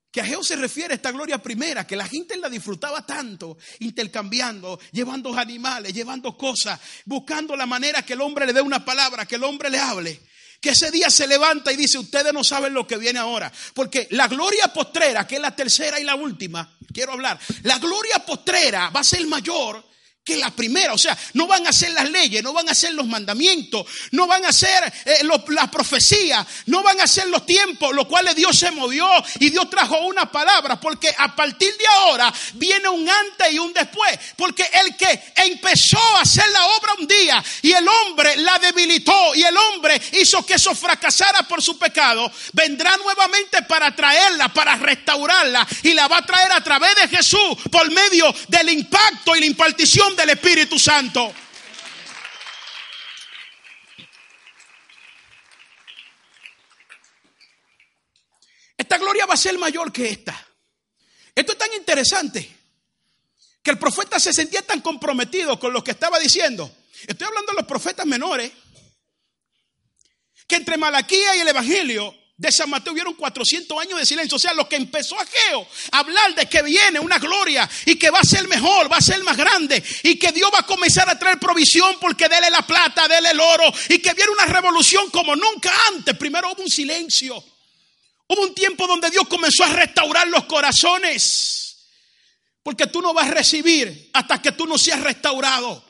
[0.08, 4.78] Que a Geo se refiere esta gloria primera, que la gente la disfrutaba tanto, intercambiando,
[4.92, 9.34] llevando animales, llevando cosas, buscando la manera que el hombre le dé una palabra, que
[9.34, 10.20] el hombre le hable.
[10.60, 13.52] Que ese día se levanta y dice, ustedes no saben lo que viene ahora.
[13.74, 18.24] Porque la gloria postrera, que es la tercera y la última, quiero hablar, la gloria
[18.24, 19.84] postrera va a ser mayor
[20.26, 20.92] que la primera.
[20.92, 24.26] O sea, no van a ser las leyes, no van a ser los mandamientos, no
[24.26, 28.58] van a ser eh, las profecías, no van a ser los tiempos, los cuales Dios
[28.58, 29.08] se movió
[29.38, 30.80] y Dios trajo una palabra.
[30.80, 34.18] Porque a partir de ahora viene un antes y un después.
[34.36, 39.32] Porque el que empezó a hacer la obra un día y el hombre la debilitó
[39.36, 44.74] y el hombre hizo que eso fracasara por su pecado, vendrá nuevamente para traerla, para
[44.74, 49.40] restaurarla y la va a traer a través de Jesús por medio del impacto y
[49.40, 51.32] la impartición del Espíritu Santo.
[58.76, 60.46] Esta gloria va a ser mayor que esta.
[61.34, 62.56] Esto es tan interesante
[63.62, 66.70] que el profeta se sentía tan comprometido con lo que estaba diciendo.
[67.06, 68.52] Estoy hablando de los profetas menores,
[70.46, 74.36] que entre Malaquía y el Evangelio de San Mateo hubieron 400 años de silencio.
[74.36, 77.96] O sea, lo que empezó a Geo a hablar de que viene una gloria y
[77.96, 80.66] que va a ser mejor, va a ser más grande y que Dios va a
[80.66, 84.46] comenzar a traer provisión porque dele la plata, dele el oro y que viene una
[84.46, 86.16] revolución como nunca antes.
[86.16, 87.42] Primero hubo un silencio.
[88.28, 91.76] Hubo un tiempo donde Dios comenzó a restaurar los corazones.
[92.62, 95.85] Porque tú no vas a recibir hasta que tú no seas restaurado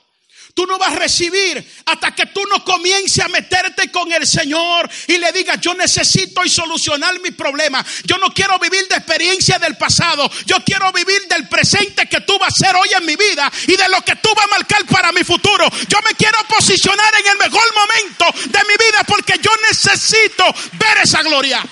[0.56, 4.88] tú no vas a recibir hasta que tú no comiences a meterte con el Señor
[5.06, 7.84] y le digas, yo necesito y solucionar mi problema.
[8.04, 10.28] Yo no quiero vivir de experiencia del pasado.
[10.46, 13.76] Yo quiero vivir del presente que tú vas a ser hoy en mi vida y
[13.76, 15.68] de lo que tú vas a marcar para mi futuro.
[15.88, 20.42] Yo me quiero posicionar en el mejor momento de mi vida porque yo necesito
[20.72, 21.62] ver esa gloria.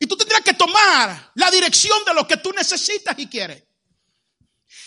[0.00, 3.67] Y tú tendrás que tomar la dirección de lo que tú necesitas y quieres.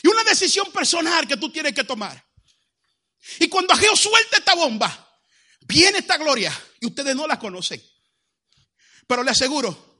[0.03, 2.23] Y una decisión personal que tú tienes que tomar.
[3.39, 5.19] Y cuando Ageo suelta esta bomba,
[5.61, 7.81] viene esta gloria y ustedes no la conocen.
[9.07, 9.99] Pero le aseguro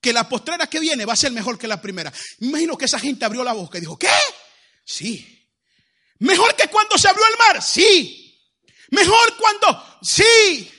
[0.00, 2.12] que la postrera que viene va a ser mejor que la primera.
[2.40, 4.10] Imagino que esa gente abrió la boca y dijo, ¿qué?
[4.84, 5.48] Sí.
[6.18, 7.62] ¿Mejor que cuando se abrió el mar?
[7.62, 8.22] Sí.
[8.90, 10.72] Mejor cuando, sí.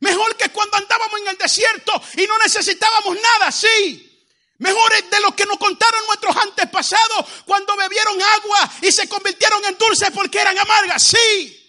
[0.00, 4.13] Mejor que cuando andábamos en el desierto y no necesitábamos nada, sí.
[4.58, 9.76] Mejores de lo que nos contaron nuestros antepasados cuando bebieron agua y se convirtieron en
[9.76, 11.02] dulces porque eran amargas.
[11.02, 11.60] Sí.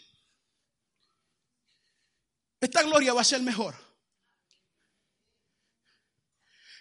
[2.60, 3.76] Esta gloria va a ser mejor.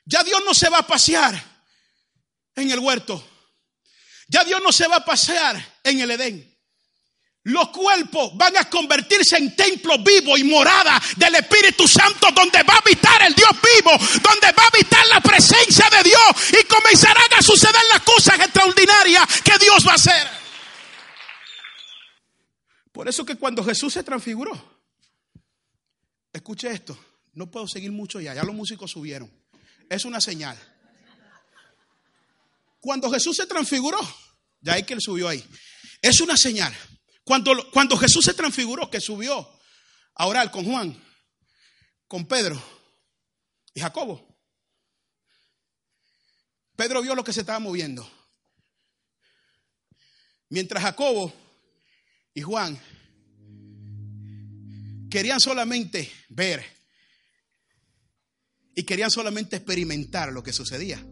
[0.04, 1.34] Ya Dios no se va a pasear
[2.54, 3.26] en el huerto.
[4.28, 6.53] Ya Dios no se va a pasear en el Edén.
[7.44, 12.74] Los cuerpos van a convertirse en templos vivos y morada del Espíritu Santo donde va
[12.74, 13.90] a habitar el Dios vivo,
[14.22, 19.42] donde va a habitar la presencia de Dios y comenzarán a suceder las cosas extraordinarias
[19.42, 20.26] que Dios va a hacer.
[22.92, 24.80] Por eso que cuando Jesús se transfiguró,
[26.32, 26.98] escuche esto,
[27.34, 29.30] no puedo seguir mucho ya, ya los músicos subieron,
[29.90, 30.56] es una señal.
[32.80, 33.98] Cuando Jesús se transfiguró,
[34.62, 35.44] ya hay que él subió ahí,
[36.00, 36.74] es una señal.
[37.24, 39.48] Cuando, cuando Jesús se transfiguró, que subió
[40.14, 41.02] a orar con Juan,
[42.06, 42.62] con Pedro
[43.72, 44.38] y Jacobo.
[46.76, 48.08] Pedro vio lo que se estaba moviendo.
[50.50, 51.32] Mientras Jacobo
[52.34, 52.78] y Juan
[55.10, 56.64] querían solamente ver
[58.74, 61.04] y querían solamente experimentar lo que sucedía.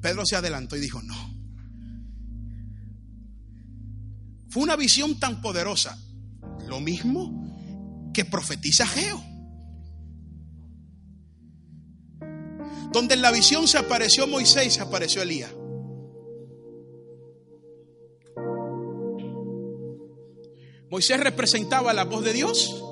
[0.00, 1.39] Pedro se adelantó y dijo, no,
[4.50, 5.96] Fue una visión tan poderosa.
[6.66, 9.22] Lo mismo que profetiza Geo.
[12.92, 15.52] Donde en la visión se apareció Moisés, se apareció Elías.
[20.90, 22.84] Moisés representaba la voz de Dios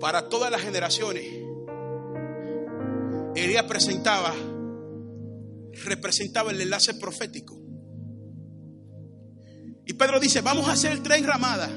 [0.00, 1.26] para todas las generaciones.
[3.34, 4.34] Elías presentaba,
[5.84, 7.65] representaba el enlace profético.
[9.86, 11.70] Y Pedro dice, vamos a hacer el tren ramada.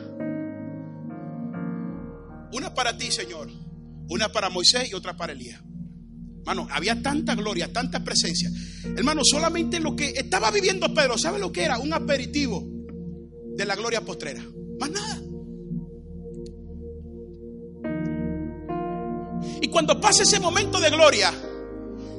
[2.51, 3.49] Una para ti, Señor.
[4.09, 5.61] Una para Moisés y otra para Elías.
[6.39, 8.49] Hermano, había tanta gloria, tanta presencia.
[8.97, 11.77] Hermano, solamente lo que estaba viviendo Pedro, ¿sabe lo que era?
[11.77, 12.67] Un aperitivo
[13.55, 14.43] de la gloria postrera.
[14.79, 15.21] Más nada.
[19.61, 21.31] Y cuando pasa ese momento de gloria,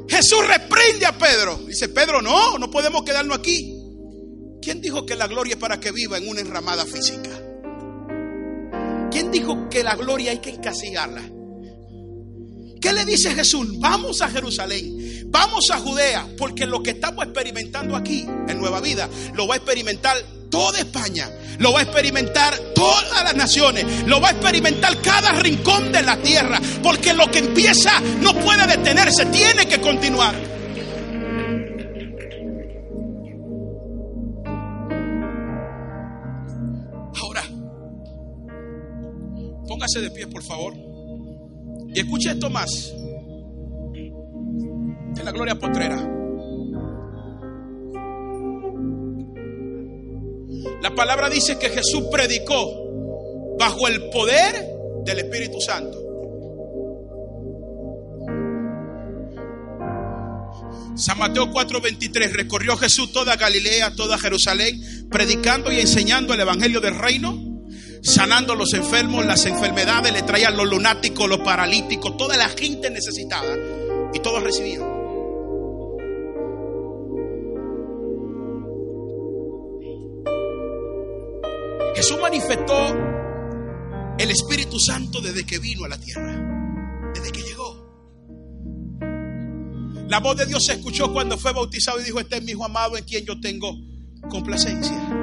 [0.09, 1.57] Jesús reprende a Pedro.
[1.67, 3.80] Dice, Pedro, no, no podemos quedarnos aquí.
[4.63, 7.31] ¿Quién dijo que la gloria es para que viva en una enramada física?
[9.11, 11.23] ¿Quién dijo que la gloria hay que encasigarla?
[12.81, 13.79] ¿Qué le dice Jesús?
[13.79, 19.09] Vamos a Jerusalén, vamos a Judea, porque lo que estamos experimentando aquí en Nueva Vida
[19.35, 20.17] lo va a experimentar
[20.51, 25.93] toda España, lo va a experimentar todas las naciones, lo va a experimentar cada rincón
[25.93, 30.60] de la tierra, porque lo que empieza no puede detenerse, tiene que continuar.
[39.79, 40.75] De pie, por favor.
[41.95, 42.93] Y escuche esto más.
[43.95, 45.97] En la gloria postrera.
[50.83, 54.67] La palabra dice que Jesús predicó bajo el poder
[55.05, 55.99] del Espíritu Santo.
[60.97, 66.99] San Mateo 4:23 recorrió Jesús toda Galilea, toda Jerusalén, predicando y enseñando el Evangelio del
[66.99, 67.50] reino
[68.03, 73.57] sanando los enfermos, las enfermedades, le traían los lunáticos, los paralíticos, toda la gente necesitada.
[74.13, 74.83] Y todos recibían.
[81.95, 82.75] Jesús manifestó
[84.19, 87.91] el Espíritu Santo desde que vino a la tierra, desde que llegó.
[90.09, 92.65] La voz de Dios se escuchó cuando fue bautizado y dijo, este es mi hijo
[92.65, 93.77] amado en quien yo tengo
[94.29, 95.20] complacencia.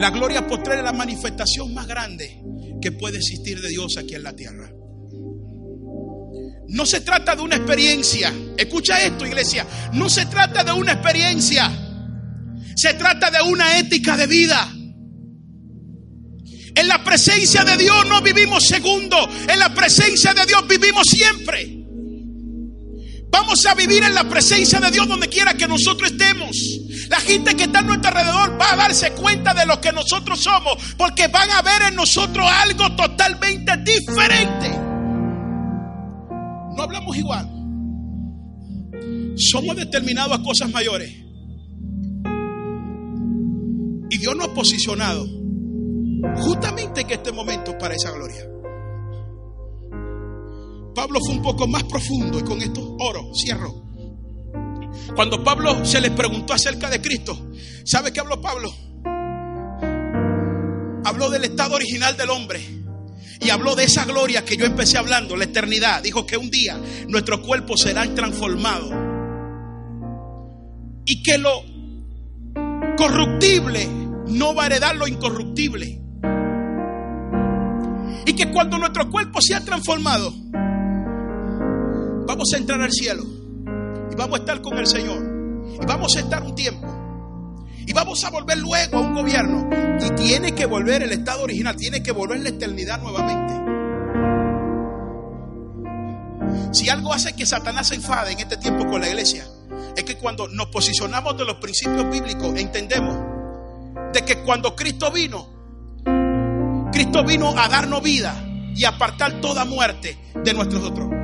[0.00, 2.42] La gloria postrera es la manifestación más grande
[2.80, 4.72] que puede existir de Dios aquí en la tierra.
[6.68, 8.32] No se trata de una experiencia.
[8.56, 9.66] Escucha esto, iglesia.
[9.92, 11.70] No se trata de una experiencia.
[12.74, 14.72] Se trata de una ética de vida.
[16.74, 19.28] En la presencia de Dios no vivimos segundo.
[19.48, 21.79] En la presencia de Dios vivimos siempre.
[23.30, 26.56] Vamos a vivir en la presencia de Dios donde quiera que nosotros estemos.
[27.08, 30.40] La gente que está a nuestro alrededor va a darse cuenta de lo que nosotros
[30.40, 34.70] somos, porque van a ver en nosotros algo totalmente diferente.
[36.76, 37.48] No hablamos igual.
[39.36, 41.10] Somos determinados a cosas mayores.
[44.10, 45.24] Y Dios nos ha posicionado
[46.36, 48.59] justamente en este momento para esa gloria.
[50.94, 53.82] Pablo fue un poco más profundo y con esto oro, cierro.
[55.14, 57.50] Cuando Pablo se les preguntó acerca de Cristo,
[57.84, 58.72] ¿sabe qué habló Pablo?
[61.04, 62.60] Habló del estado original del hombre
[63.40, 66.02] Y habló de esa gloria que yo empecé hablando, la eternidad.
[66.02, 66.78] Dijo que un día
[67.08, 68.92] nuestros cuerpos serán transformados.
[71.06, 71.64] Y que lo
[72.96, 73.88] corruptible
[74.28, 76.00] no va a heredar lo incorruptible.
[78.26, 80.32] Y que cuando nuestro cuerpo sea transformado,
[82.40, 83.22] vamos a entrar al cielo.
[84.10, 85.22] Y vamos a estar con el Señor.
[85.74, 86.86] Y vamos a estar un tiempo.
[87.86, 89.68] Y vamos a volver luego a un gobierno.
[90.00, 93.60] Y tiene que volver el estado original, tiene que volver la eternidad nuevamente.
[96.72, 99.44] Si algo hace que Satanás se enfade en este tiempo con la iglesia,
[99.94, 103.18] es que cuando nos posicionamos de los principios bíblicos, entendemos
[104.14, 105.46] de que cuando Cristo vino,
[106.90, 108.34] Cristo vino a darnos vida
[108.74, 111.20] y apartar toda muerte de nuestros otros.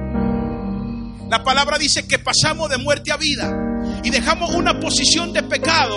[1.29, 5.97] La palabra dice que pasamos de muerte a vida y dejamos una posición de pecado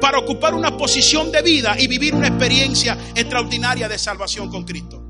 [0.00, 5.02] para ocupar una posición de vida y vivir una experiencia extraordinaria de salvación con Cristo.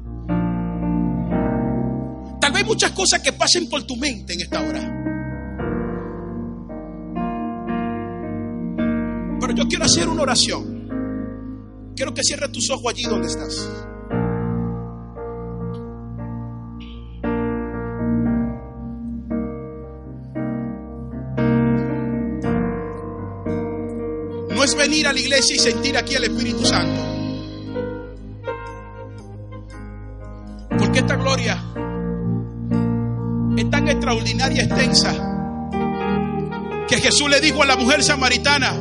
[2.41, 4.93] Tal vez muchas cosas que pasen por tu mente en esta hora.
[9.39, 11.93] Pero yo quiero hacer una oración.
[11.95, 13.69] Quiero que cierres tus ojos allí donde estás.
[24.67, 27.01] Es venir a la iglesia y sentir aquí el Espíritu Santo.
[30.77, 31.63] Porque esta gloria
[33.57, 35.15] es tan extraordinaria, extensa,
[36.89, 38.75] que Jesús le dijo a la mujer samaritana,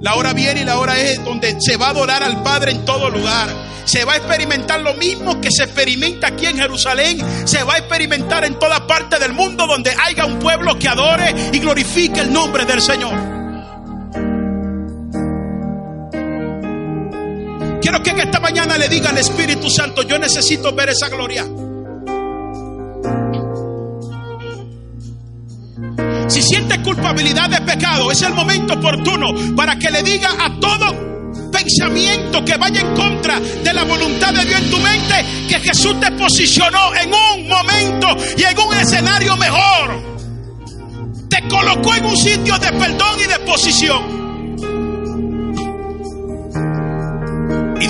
[0.00, 2.84] la hora viene y la hora es donde se va a adorar al Padre en
[2.84, 3.48] todo lugar.
[3.86, 7.18] Se va a experimentar lo mismo que se experimenta aquí en Jerusalén.
[7.44, 11.34] Se va a experimentar en toda parte del mundo donde haya un pueblo que adore
[11.52, 13.27] y glorifique el nombre del Señor.
[17.88, 21.46] Quiero que en esta mañana le diga al Espíritu Santo, yo necesito ver esa gloria.
[26.28, 31.50] Si siente culpabilidad de pecado, es el momento oportuno para que le diga a todo
[31.50, 35.98] pensamiento que vaya en contra de la voluntad de Dios en tu mente que Jesús
[35.98, 40.18] te posicionó en un momento y en un escenario mejor.
[41.30, 44.27] Te colocó en un sitio de perdón y de posición.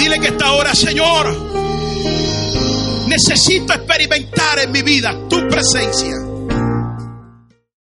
[0.08, 1.36] Dile que esta hora, Señor,
[3.08, 6.27] necesito experimentar en mi vida tu presencia.